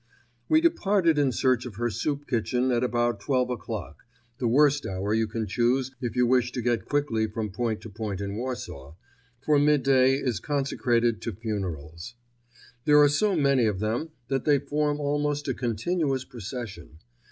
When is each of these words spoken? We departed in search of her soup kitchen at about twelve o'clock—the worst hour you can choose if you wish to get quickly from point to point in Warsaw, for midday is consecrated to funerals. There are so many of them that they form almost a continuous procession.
We 0.49 0.61
departed 0.61 1.19
in 1.19 1.31
search 1.31 1.67
of 1.67 1.75
her 1.75 1.91
soup 1.91 2.25
kitchen 2.25 2.71
at 2.71 2.83
about 2.83 3.19
twelve 3.19 3.51
o'clock—the 3.51 4.47
worst 4.47 4.87
hour 4.87 5.13
you 5.13 5.27
can 5.27 5.45
choose 5.45 5.91
if 6.01 6.15
you 6.15 6.25
wish 6.25 6.51
to 6.53 6.61
get 6.63 6.85
quickly 6.89 7.27
from 7.27 7.51
point 7.51 7.81
to 7.81 7.89
point 7.91 8.19
in 8.19 8.35
Warsaw, 8.35 8.95
for 9.41 9.59
midday 9.59 10.13
is 10.15 10.39
consecrated 10.39 11.21
to 11.21 11.33
funerals. 11.33 12.15
There 12.85 12.97
are 12.97 13.07
so 13.09 13.35
many 13.35 13.67
of 13.67 13.77
them 13.79 14.09
that 14.27 14.43
they 14.43 14.57
form 14.57 14.99
almost 14.99 15.47
a 15.47 15.53
continuous 15.53 16.25
procession. 16.25 16.97